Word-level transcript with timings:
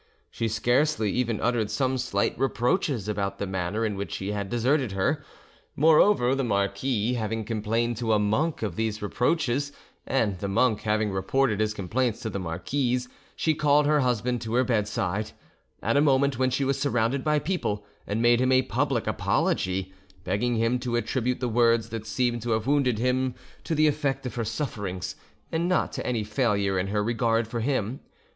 She 0.31 0.47
scarcely 0.47 1.11
even 1.11 1.39
uttered 1.41 1.69
some 1.69 1.99
slight 1.99 2.35
reproaches 2.39 3.07
about 3.07 3.37
the 3.37 3.45
manner 3.45 3.85
in 3.85 3.95
which 3.95 4.17
he 4.17 4.31
had 4.31 4.49
deserted 4.49 4.93
her; 4.93 5.23
moreover, 5.75 6.33
the 6.33 6.43
marquis 6.43 7.13
having 7.13 7.45
complained 7.45 7.97
to 7.97 8.13
a 8.13 8.17
monk 8.17 8.63
of 8.63 8.75
these 8.75 9.03
reproaches, 9.03 9.71
and 10.07 10.39
the 10.39 10.47
monk 10.47 10.79
having 10.81 11.11
reported 11.11 11.59
his 11.59 11.75
complaints 11.75 12.19
to 12.21 12.31
the 12.31 12.39
marquise, 12.39 13.09
she 13.35 13.53
called 13.53 13.85
her 13.85 13.99
husband 13.99 14.41
to 14.41 14.55
her 14.55 14.63
bedside, 14.63 15.33
at 15.83 15.97
a 15.97 16.01
moment 16.01 16.39
when 16.39 16.49
she 16.49 16.63
was 16.65 16.81
surrounded 16.81 17.23
by 17.23 17.37
people, 17.37 17.85
and 18.07 18.23
made 18.23 18.41
him 18.41 18.51
a 18.51 18.63
public 18.63 19.05
apology, 19.05 19.93
begging 20.23 20.55
him 20.55 20.79
to 20.79 20.95
attribute 20.95 21.39
the 21.39 21.47
words 21.47 21.89
that 21.89 22.07
seemed 22.07 22.41
to 22.41 22.49
have 22.53 22.65
wounded 22.65 22.97
him 22.97 23.35
to 23.63 23.75
the 23.75 23.85
effect 23.85 24.25
of 24.25 24.33
her 24.33 24.45
sufferings, 24.45 25.15
and 25.51 25.69
not 25.69 25.91
to 25.93 26.03
any 26.07 26.23
failure 26.23 26.79
in 26.79 26.87
her 26.87 27.03
regard 27.03 27.47
for 27.47 27.59
him. 27.59 27.99